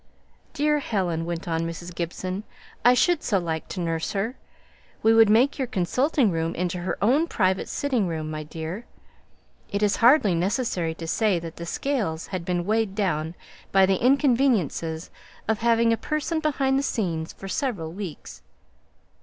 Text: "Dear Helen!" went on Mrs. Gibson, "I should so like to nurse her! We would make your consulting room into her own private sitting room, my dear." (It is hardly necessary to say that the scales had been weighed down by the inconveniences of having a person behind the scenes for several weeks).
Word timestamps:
"Dear 0.53 0.79
Helen!" 0.79 1.25
went 1.27 1.47
on 1.47 1.61
Mrs. 1.61 1.93
Gibson, 1.93 2.43
"I 2.83 2.95
should 2.95 3.21
so 3.21 3.37
like 3.37 3.67
to 3.67 3.79
nurse 3.79 4.13
her! 4.13 4.33
We 5.03 5.13
would 5.13 5.29
make 5.29 5.59
your 5.59 5.67
consulting 5.67 6.31
room 6.31 6.55
into 6.55 6.79
her 6.79 6.97
own 7.03 7.27
private 7.27 7.69
sitting 7.69 8.07
room, 8.07 8.31
my 8.31 8.41
dear." 8.41 8.85
(It 9.71 9.83
is 9.83 9.97
hardly 9.97 10.33
necessary 10.33 10.95
to 10.95 11.05
say 11.07 11.37
that 11.37 11.57
the 11.57 11.67
scales 11.67 12.25
had 12.25 12.45
been 12.45 12.65
weighed 12.65 12.95
down 12.95 13.35
by 13.71 13.85
the 13.85 14.03
inconveniences 14.03 15.11
of 15.47 15.59
having 15.59 15.93
a 15.93 15.97
person 15.97 16.39
behind 16.39 16.79
the 16.79 16.81
scenes 16.81 17.31
for 17.31 17.47
several 17.47 17.91
weeks). 17.91 18.41